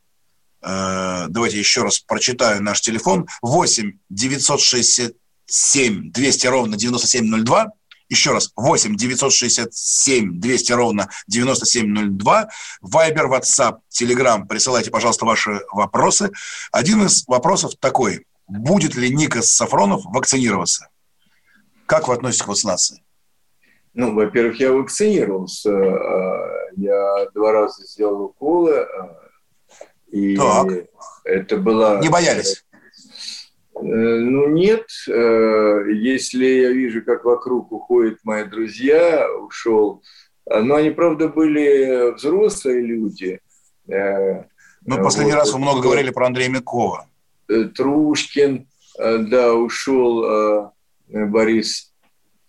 [0.63, 3.29] э, давайте еще раз прочитаю наш телефон.
[3.43, 7.73] 8 967 200 ровно 9702.
[8.11, 12.49] Еще раз, 8 967 200 ровно 9702.
[12.81, 14.45] Вайбер, WhatsApp, Telegram.
[14.47, 16.33] Присылайте, пожалуйста, ваши вопросы.
[16.73, 18.27] Один из вопросов такой.
[18.49, 20.89] Будет ли Никас Сафронов вакцинироваться?
[21.87, 23.01] Как вы относитесь к вакцинации?
[23.95, 25.71] Ну, во-первых, я вакцинировался.
[25.71, 28.73] Э, я два раза сделал уколы.
[28.73, 28.87] Э,
[30.11, 30.67] и так.
[31.23, 32.01] это была...
[32.01, 32.65] Не боялись?
[33.81, 34.87] Э, ну, нет.
[35.07, 40.03] Если я вижу, как вокруг уходят мои друзья, ушел.
[40.47, 43.41] Но они, правда, были взрослые люди.
[43.87, 47.07] Ну, последний вот, раз вы много говорили про Андрея Мякова.
[47.47, 48.67] Трушкин,
[48.99, 50.73] да, ушел
[51.09, 51.93] Борис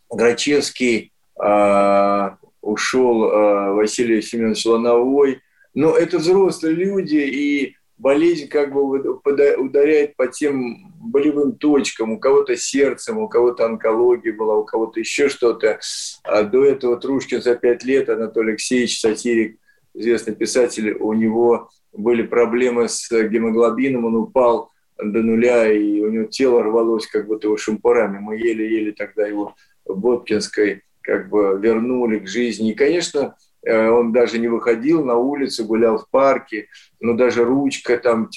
[0.09, 1.11] Грачевский.
[1.39, 5.41] А, ушел Василий Семенович Лановой.
[5.73, 12.11] Но это взрослые люди, и болезнь как бы ударяет по тем болевым точкам.
[12.11, 15.79] У кого-то сердцем, у кого-то онкология была, у кого-то еще что-то.
[16.23, 19.59] А до этого Трушкин за пять лет, Анатолий Алексеевич, сатирик,
[19.93, 26.25] известный писатель, у него были проблемы с гемоглобином, он упал до нуля, и у него
[26.25, 28.17] тело рвалось как будто его шампурами.
[28.19, 32.71] Мы еле-еле тогда его в Боткинской как бы вернули к жизни.
[32.71, 36.67] И, конечно, он даже не выходил на улицу, гулял в парке,
[36.99, 38.29] но даже ручка, там,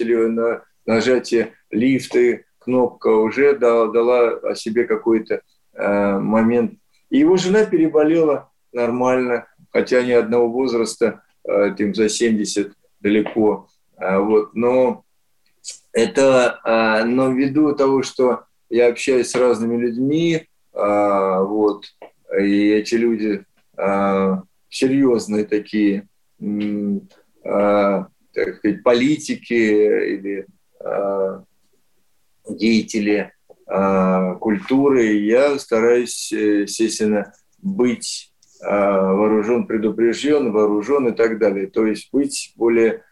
[0.87, 5.43] нажатие лифты, кнопка уже дала, дала о себе какой-то
[5.75, 6.75] э, момент.
[7.11, 13.69] И его жена переболела нормально, хотя они одного возраста, э, им за 70 далеко.
[13.99, 14.55] Э, вот.
[14.55, 15.05] Но
[15.93, 21.85] это, э, но ввиду того, что я общаюсь с разными людьми, э, вот,
[22.39, 23.45] и эти люди
[23.77, 24.37] э,
[24.75, 26.09] серьезные такие,
[26.41, 26.99] э,
[27.45, 30.47] так сказать, политики или
[30.81, 31.41] э,
[32.49, 33.33] деятели
[33.69, 37.33] э, культуры, я стараюсь, естественно,
[37.63, 41.67] быть вооружен, предупрежден, вооружен и так далее.
[41.67, 43.03] То есть быть более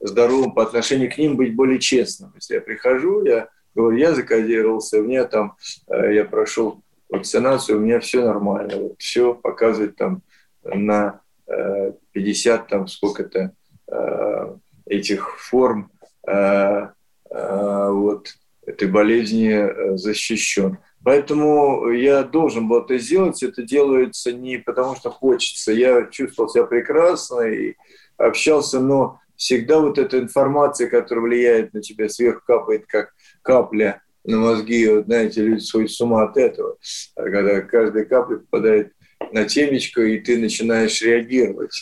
[0.00, 2.32] здоровым по отношению к ним, быть более честным.
[2.34, 5.56] Если я прихожу, я говорю, я закодировался, у меня там,
[5.88, 8.76] я прошел вакцинацию, у меня все нормально.
[8.76, 10.22] Вот все показывает там
[10.64, 13.52] на э, 50 там сколько-то
[13.90, 15.90] э, этих форм
[16.26, 16.88] э,
[17.30, 18.34] э, вот
[18.66, 20.78] этой болезни э, защищен.
[21.02, 23.42] Поэтому я должен был это сделать.
[23.42, 25.72] Это делается не потому, что хочется.
[25.72, 27.74] Я чувствовал себя прекрасно и
[28.18, 34.36] общался, но всегда вот эта информация, которая влияет на тебя, сверху капает, как капля на
[34.36, 34.86] мозги.
[34.88, 36.76] Вот, знаете, люди сходят с ума от этого.
[37.16, 38.92] А когда каждая капля попадает
[39.32, 41.72] на темечко, и ты начинаешь реагировать.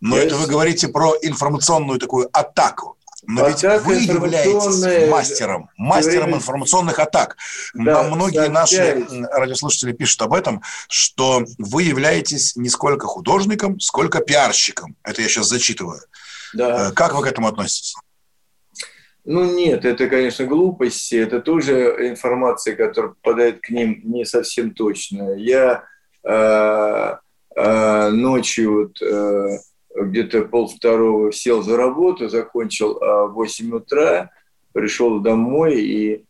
[0.00, 2.96] Но я это вы говорите про информационную такую атаку.
[3.26, 6.36] Но Атака ведь вы являетесь мастером, мастером время...
[6.38, 7.36] информационных атак.
[7.74, 14.96] Да, многие наши радиослушатели пишут об этом, что вы являетесь не сколько художником, сколько пиарщиком.
[15.02, 16.00] Это я сейчас зачитываю.
[16.54, 16.88] Да.
[16.88, 17.96] Э, как вы к этому относитесь?
[19.24, 21.16] Ну нет, это, конечно, глупости.
[21.16, 25.34] Это тоже информация, которая попадает к ним не совсем точно.
[25.34, 25.84] Я
[28.12, 29.58] ночью вот, э,
[29.94, 34.30] где-то полвторого сел за работу, закончил в 8 утра,
[34.72, 36.24] пришел домой, и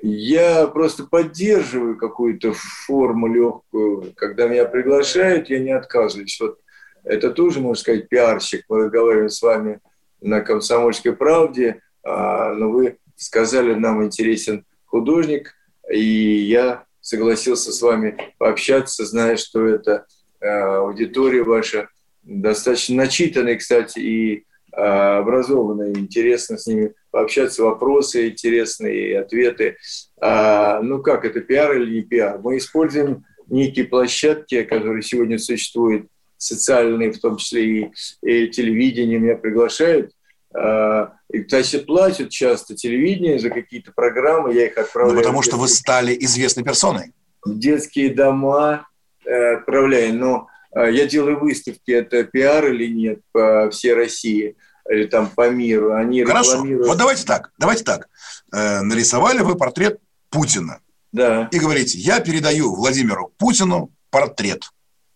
[0.00, 4.12] я просто поддерживаю какую-то форму легкую.
[4.16, 6.40] Когда меня приглашают, я не отказываюсь.
[6.40, 6.58] Вот
[7.04, 8.64] это тоже, можно сказать, пиарщик.
[8.68, 9.80] Мы разговариваем с вами
[10.20, 15.54] на «Комсомольской правде», а, но вы сказали, нам интересен художник,
[15.90, 20.06] и я согласился с вами пообщаться, зная, что это
[20.40, 21.88] аудитория ваша
[22.22, 29.76] достаточно начитанные, кстати, и а, образованные, интересно с ними пообщаться, вопросы интересные, ответы.
[30.20, 32.38] А, ну как, это пиар или не пиар?
[32.38, 36.06] Мы используем некие площадки, которые сегодня существуют,
[36.38, 40.12] социальные, в том числе и, и телевидение меня приглашают.
[40.54, 45.16] А, и, кстати, платят часто телевидение за какие-то программы, я их отправляю.
[45.16, 47.12] Ну, потому что вы стали известной персоной.
[47.44, 48.86] В детские дома
[49.24, 50.14] э, отправляю.
[50.14, 54.56] Но а, я делаю выставки, это пиар или нет по всей России
[54.90, 55.94] или там по миру.
[55.94, 56.52] Они Хорошо.
[56.52, 56.88] Рекламируют...
[56.88, 58.08] Вот давайте так, давайте так.
[58.54, 59.98] Э, нарисовали вы портрет
[60.30, 60.80] Путина.
[61.12, 61.48] Да.
[61.52, 64.64] И говорите, я передаю Владимиру Путину портрет.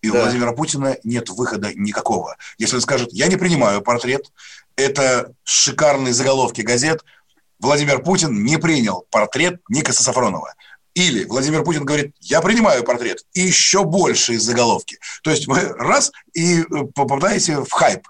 [0.02, 0.18] И да.
[0.18, 2.36] у Владимира Путина нет выхода никакого.
[2.58, 4.30] Если он скажет, я не принимаю портрет,
[4.76, 7.02] это шикарные заголовки газет,
[7.58, 10.54] Владимир Путин не принял портрет Никаса Сафронова.
[10.94, 14.98] Или Владимир Путин говорит, я принимаю портрет, и еще большие заголовки.
[15.22, 18.00] То есть вы раз и э, попадаете в хайп.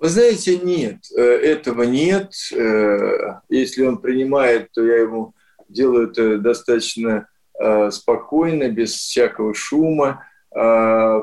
[0.00, 2.32] Вы знаете, нет, э, этого нет.
[2.52, 5.32] Э, если он принимает, то я ему
[5.68, 7.28] делаю это достаточно
[7.90, 10.24] спокойно, без всякого шума.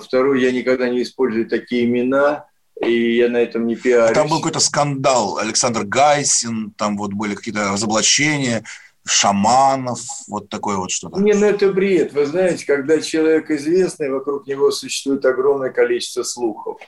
[0.02, 2.46] Второе, я никогда не использую такие имена,
[2.82, 4.16] и я на этом не пиарюсь.
[4.16, 5.38] Там был какой-то скандал.
[5.38, 8.64] Александр Гайсин, там вот были какие-то разоблачения
[9.08, 11.20] шаманов, вот такое вот что-то.
[11.22, 12.14] Не, ну это бред.
[12.14, 16.80] Вы знаете, когда человек известный, вокруг него существует огромное количество слухов.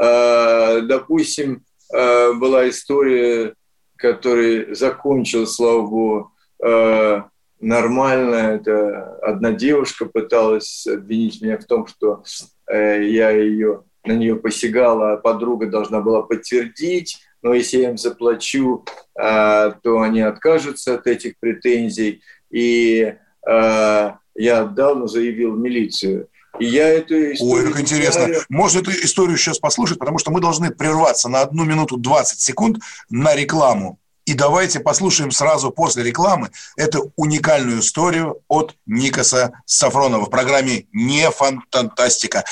[0.00, 3.54] А, допустим, а, была история,
[3.96, 6.32] которая закончилась, слава богу,
[6.64, 7.24] а,
[7.62, 8.34] нормально.
[8.34, 12.22] Это одна девушка пыталась обвинить меня в том, что
[12.70, 17.98] э, я ее на нее посягала, а подруга должна была подтвердить но если я им
[17.98, 18.84] заплачу,
[19.18, 22.22] а, то они откажутся от этих претензий.
[22.50, 23.14] И
[23.46, 26.28] а, я отдал, но заявил в милицию.
[26.58, 27.66] И я эту историю...
[27.66, 28.28] Ой, как интересно.
[28.48, 32.78] Можно эту историю сейчас послушать, потому что мы должны прерваться на одну минуту 20 секунд
[33.10, 33.98] на рекламу.
[34.24, 41.28] И давайте послушаем сразу после рекламы эту уникальную историю от Никаса Сафронова в программе «Не
[41.30, 42.44] фантастика».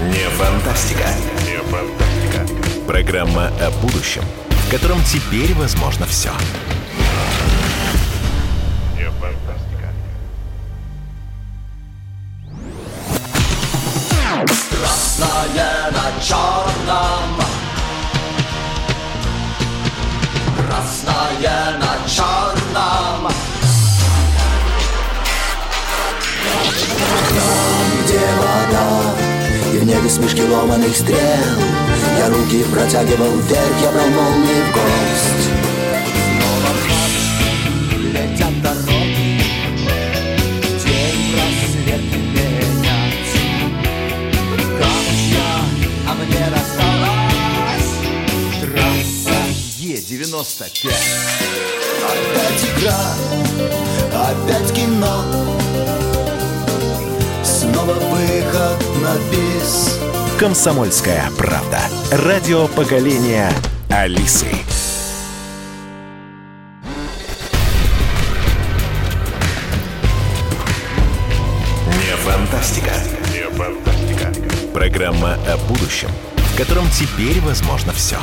[0.00, 1.08] Не фантастика.
[1.46, 2.86] Не фантастика.
[2.86, 6.30] Программа о будущем, в котором теперь возможно все.
[8.96, 9.92] Не фантастика.
[14.70, 17.51] Красное на черном
[20.82, 23.30] Белое на черном
[27.28, 29.14] Там, где вода?
[29.72, 31.18] И в небе смешки ломаных стрел.
[32.18, 35.51] Я руки протягивал вверх Я брал молнии в гость
[50.22, 50.92] Е-95
[52.04, 52.96] Опять игра,
[54.14, 55.24] опять кино
[57.42, 59.98] Снова выход на бис
[60.38, 61.80] «Комсомольская правда».
[62.12, 63.50] Радио поколения
[63.90, 64.46] Алисы.
[71.86, 72.92] Не фантастика.
[73.32, 74.32] Не фантастика.
[74.72, 78.18] Программа о будущем, в котором теперь возможно все.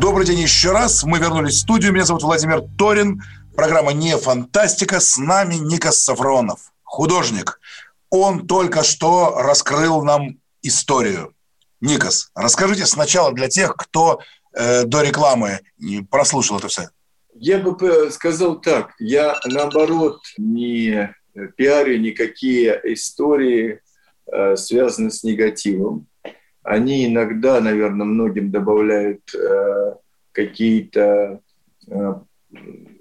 [0.00, 1.04] Добрый день еще раз.
[1.04, 1.92] Мы вернулись в студию.
[1.92, 3.20] Меня зовут Владимир Торин.
[3.54, 4.98] Программа «Не фантастика».
[4.98, 7.60] С нами Никас Сафронов, художник.
[8.08, 11.34] Он только что раскрыл нам историю.
[11.82, 14.20] Никас, расскажите сначала для тех, кто
[14.54, 15.60] э, до рекламы
[16.10, 16.88] прослушал это все.
[17.34, 18.94] Я бы сказал так.
[18.98, 21.14] Я, наоборот, не
[21.58, 23.82] пиарю никакие истории,
[24.32, 26.06] э, связанные с негативом.
[26.62, 29.94] Они иногда, наверное, многим добавляют э,
[30.32, 31.40] какие-то
[31.88, 32.14] э,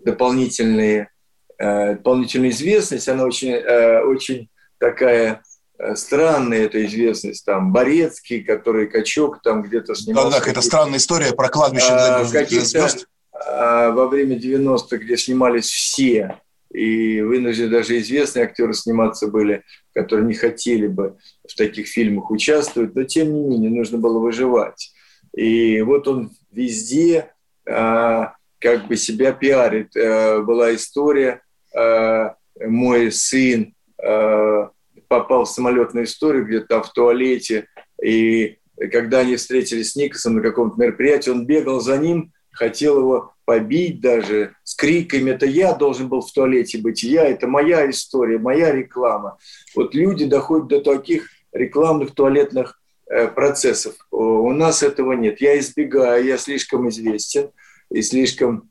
[0.05, 1.09] дополнительные,
[1.57, 3.09] э, дополнительную известность.
[3.09, 5.41] Она очень, э, очень такая
[5.77, 7.45] э, странная, эта известность.
[7.45, 10.39] Там Борецкий, который качок там где-то снимался.
[10.39, 13.07] Да, да, это странная история про кладбище а, для звезд.
[13.31, 16.39] А, во время 90-х, где снимались все,
[16.71, 19.63] и вынуждены даже известные актеры сниматься были,
[19.93, 21.17] которые не хотели бы
[21.47, 24.93] в таких фильмах участвовать, но тем не менее нужно было выживать.
[25.35, 27.31] И вот он везде
[27.67, 29.95] а, как бы себя пиарит.
[29.95, 31.41] А, была история,
[31.75, 34.69] а, мой сын а,
[35.07, 37.67] попал в самолетную историю где-то в туалете,
[38.01, 38.57] и
[38.91, 44.01] когда они встретились с Никосом на каком-то мероприятии, он бегал за ним, хотел его побить
[44.01, 48.71] даже с криками «это я должен был в туалете быть, я, это моя история, моя
[48.73, 49.37] реклама».
[49.75, 53.95] Вот люди доходят до таких рекламных туалетных э, процессов.
[54.11, 55.39] У нас этого нет.
[55.39, 57.49] Я избегаю, я слишком известен
[57.89, 58.69] и слишком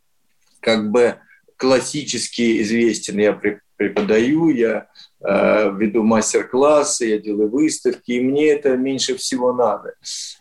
[0.61, 1.17] как бы
[1.57, 3.19] классически известен.
[3.19, 3.41] Я
[3.77, 4.89] преподаю, я
[5.21, 9.95] э, веду мастер-классы, я делаю выставки, и мне это меньше всего надо.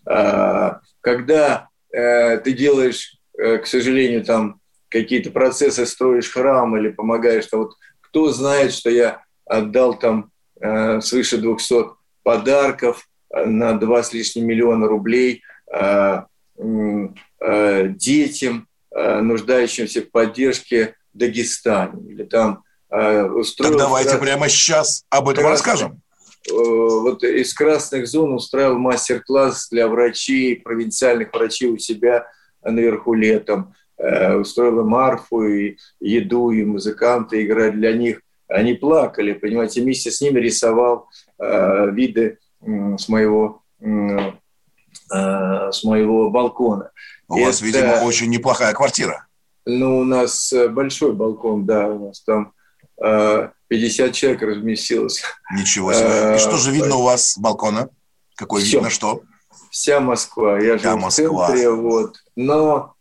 [0.06, 4.60] Э, когда э, ты делаешь к сожалению, там
[4.90, 7.46] какие-то процессы строишь храм или помогаешь.
[7.48, 14.04] Там, вот, кто знает, что я отдал там э, свыше 200 подарков э, на 2
[14.04, 16.22] с лишним миллиона рублей э,
[16.60, 22.12] э, детям, э, нуждающимся в поддержке в Дагестане.
[22.12, 23.72] Или там э, устроил...
[23.72, 24.22] Так давайте крас...
[24.22, 26.02] прямо сейчас об этом красных, расскажем.
[26.50, 32.26] Э, вот из красных зон устраивал мастер-класс для врачей, провинциальных врачей у себя–
[32.72, 38.22] наверху летом, э, устроила Марфу, и еду, и музыканты играли для них.
[38.48, 41.10] Они плакали, понимаете, вместе с ними рисовал
[41.40, 44.32] э, виды с моего, э,
[45.10, 46.92] с моего балкона.
[47.28, 49.28] У Это, вас, видимо, очень неплохая квартира.
[49.66, 52.54] Ну, у нас большой балкон, да, у нас там
[52.98, 55.22] 50 человек разместилось.
[55.54, 56.36] Ничего себе.
[56.36, 57.90] И что же видно у вас с балкона?
[58.36, 58.78] Какой Все.
[58.78, 59.24] видно что?
[59.78, 60.60] Вся Москва.
[60.60, 62.18] Я живу в центре, вот.
[62.36, 62.96] Но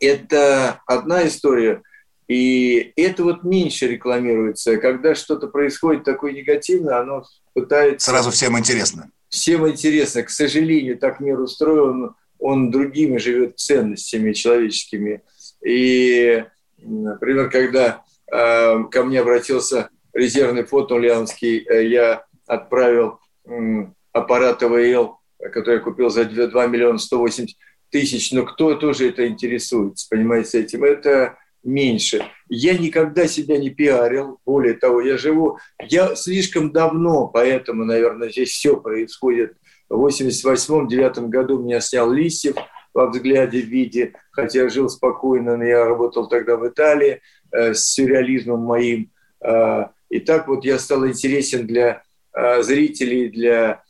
[0.00, 1.82] это одна история,
[2.26, 4.78] и это вот меньше рекламируется.
[4.78, 8.10] Когда что-то происходит такое негативное, оно пытается...
[8.10, 9.10] Сразу всем интересно.
[9.28, 10.22] Всем интересно.
[10.22, 15.22] К сожалению, так мир устроен, он другими живет ценностями человеческими.
[15.64, 16.44] И,
[16.78, 25.18] например, когда э, ко мне обратился резервный фонд Ульяновский, э, я отправил э, аппарат АВЛ
[25.50, 27.56] который я купил за 2 миллиона 180
[27.90, 30.84] тысяч, но кто тоже это интересуется, понимаете, этим?
[30.84, 32.24] Это меньше.
[32.48, 38.50] Я никогда себя не пиарил, более того, я живу, я слишком давно, поэтому, наверное, здесь
[38.50, 39.54] все происходит.
[39.88, 42.56] В 88-9 году меня снял Лисев
[42.94, 47.20] во взгляде в виде, хотя я жил спокойно, но я работал тогда в Италии
[47.50, 49.10] э, с сюрреализмом моим.
[49.44, 52.02] Э, и так вот я стал интересен для
[52.34, 53.82] э, зрителей, для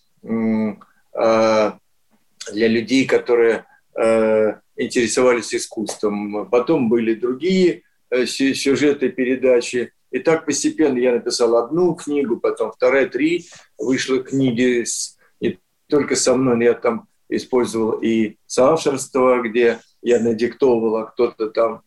[1.14, 6.48] для людей, которые э, интересовались искусством.
[6.50, 9.92] Потом были другие э, сюжеты передачи.
[10.10, 13.46] И так постепенно я написал одну книгу, потом вторая, три.
[13.78, 15.58] Вышла книги с, не
[15.88, 21.82] только со мной, но я там использовал и соавторство, где я надиктовывал, а кто-то там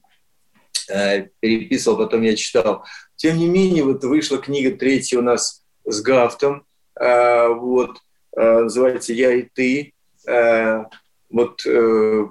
[0.89, 2.84] э, переписывал, потом я читал.
[3.15, 6.65] Тем не менее, вот вышла книга третья у нас с Гафтом,
[6.99, 8.05] э, вот, э,
[8.36, 9.94] называется «Я и ты»,
[10.28, 10.84] э,
[11.30, 12.26] вот, э,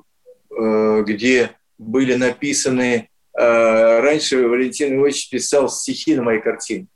[0.57, 6.87] э, где были написаны э, Раньше Валентин Иванович писал стихи на мои картины.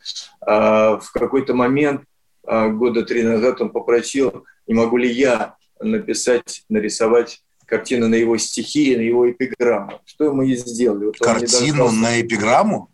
[0.41, 2.03] В какой-то момент,
[2.45, 8.97] года три назад, он попросил, не могу ли я написать, нарисовать картину на его стихи,
[8.97, 10.01] на его эпиграмму.
[10.07, 11.07] Что мы и сделали.
[11.07, 12.91] Вот Картину на эпиграмму?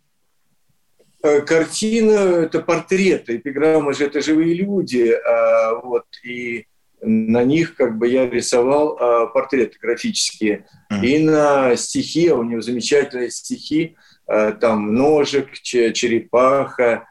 [1.25, 2.11] Э, картина–
[2.45, 6.67] это портрет, эпиграмма же– это живые люди, а, вот, и
[7.01, 10.67] на них как бы я рисовал а, портреты графические.
[10.93, 11.05] Mm.
[11.05, 13.95] И на стихи, у него замечательные стихи,
[14.27, 17.07] а, там ножик, черепаха,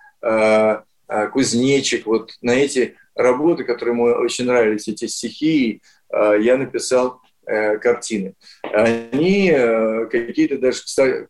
[1.33, 8.33] кузнечик, вот на эти работы, которые ему очень нравились, эти стихи, я написал э, картины.
[8.62, 11.29] Они э, какие-то даже, кстати,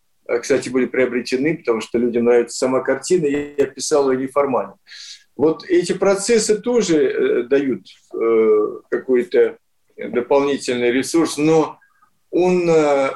[0.71, 4.77] были приобретены, потому что людям нравится сама картина, и я писал ее неформально.
[5.37, 7.87] Вот эти процессы тоже э, дают
[8.89, 9.59] какой-то
[9.97, 11.79] дополнительный ресурс, но
[12.31, 12.67] он,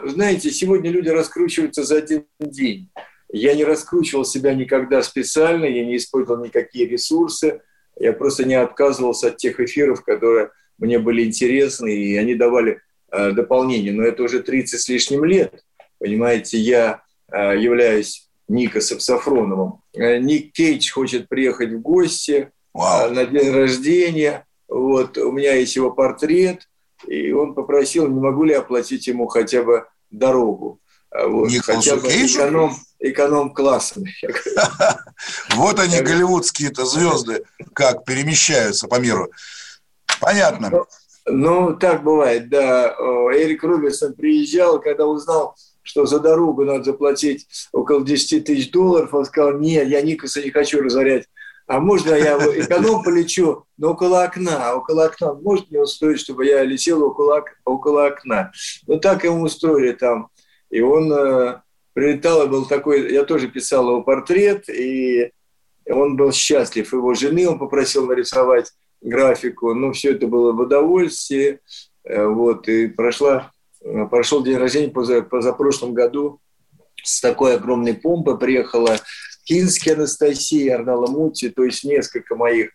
[0.05, 2.89] знаете, сегодня люди раскручиваются за один день.
[3.31, 7.61] Я не раскручивал себя никогда специально, я не использовал никакие ресурсы,
[7.99, 12.81] я просто не отказывался от тех эфиров, которые мне были интересны, и они давали
[13.11, 13.93] э, дополнение.
[13.93, 15.65] Но это уже 30 с лишним лет.
[15.99, 19.81] Понимаете, я э, являюсь Никосом Сафроновым.
[19.95, 24.47] Э, Ник Кейдж хочет приехать в гости э, на день рождения.
[24.69, 26.69] Вот, у меня есть его портрет,
[27.07, 30.81] и он попросил, не могу ли оплатить ему хотя бы дорогу.
[31.11, 34.05] Вот, хотя бы эконом, эконом-классом.
[35.57, 39.31] Вот они, голливудские-то звезды, как перемещаются по миру.
[40.21, 40.71] Понятно.
[40.71, 40.87] Ну,
[41.27, 42.95] ну, так бывает, да.
[43.33, 45.57] Эрик Рубинсон приезжал, когда узнал,
[45.89, 50.51] что за дорогу надо заплатить около 10 тысяч долларов, он сказал, нет, я Никаса не
[50.51, 51.27] хочу разорять.
[51.67, 56.45] А можно я эконом полечу, но около окна, а около окна может мне устроить, чтобы
[56.45, 58.53] я летел около, около окна.
[58.87, 60.29] Ну, так ему устроили там.
[60.71, 61.61] И он э,
[61.95, 65.33] прилетал, и был такой, я тоже писал его портрет, и
[65.87, 66.93] он был счастлив.
[66.93, 69.73] Его жены он попросил нарисовать графику.
[69.73, 71.61] Ну, все это было в удовольствии.
[72.05, 73.53] Э, вот, и прошла,
[74.11, 76.41] прошел день рождения поза, позапрошлом году
[77.03, 78.97] с такой огромной помпой приехала
[79.45, 82.71] Кински Анастасия, Арнелла Мути, то есть несколько моих.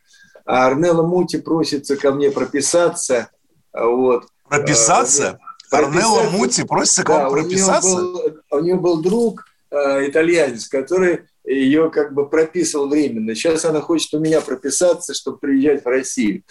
[0.45, 3.29] А Арнелла Мути просится ко мне прописаться.
[3.73, 4.25] Вот.
[4.49, 5.39] Прописаться?
[5.71, 7.89] Э, Арнелла Мути просится к да, вам прописаться?
[7.89, 13.35] У нее был, у нее был друг э, итальянец, который ее как бы прописывал временно.
[13.35, 16.43] Сейчас она хочет у меня прописаться, чтобы приезжать в Россию.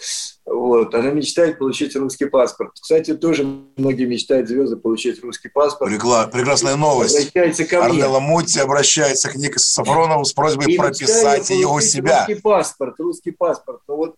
[0.45, 0.93] Вот.
[0.93, 2.73] Она мечтает получить русский паспорт.
[2.79, 3.43] Кстати, тоже
[3.75, 5.89] многие мечтают звезды получить русский паспорт.
[5.91, 6.27] Прегла...
[6.27, 7.17] Прекрасная новость.
[7.17, 8.03] Обращается ко мне.
[8.03, 12.25] Арнелла Мутти обращается к Никосу Сафронову с просьбой И прописать ее у себя.
[12.27, 13.81] Русский паспорт, русский паспорт.
[13.87, 14.15] Ну вот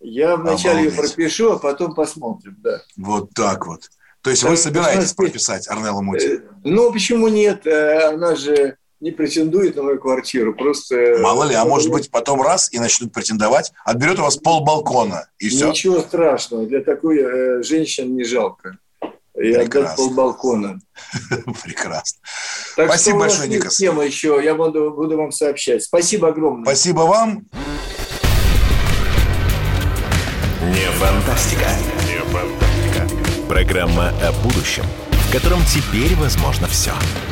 [0.00, 0.92] я вначале Обалдеть.
[0.92, 2.56] ее пропишу, а потом посмотрим.
[2.62, 2.80] Да.
[2.96, 3.90] Вот так вот.
[4.22, 6.26] То есть так, вы собираетесь прописать Арнелла Мути?
[6.26, 7.66] Э, ну, почему нет?
[7.66, 11.18] Э, она же не претендует на мою квартиру, просто...
[11.20, 15.28] Мало ли, а может быть потом раз и начнут претендовать, отберет у вас пол балкона,
[15.38, 15.68] и все.
[15.68, 18.78] Ничего страшного, для такой э, женщины не жалко.
[19.40, 20.80] И отдать пол балкона.
[21.62, 22.18] Прекрасно.
[22.74, 23.76] Так Спасибо большое, Никас.
[23.76, 25.84] Тема еще, я буду, буду вам сообщать.
[25.84, 26.64] Спасибо огромное.
[26.64, 27.46] Спасибо вам.
[30.60, 31.68] Не фантастика.
[32.08, 33.46] Не фантастика.
[33.48, 36.90] Программа о будущем, в котором теперь возможно все.
[36.90, 37.27] Все.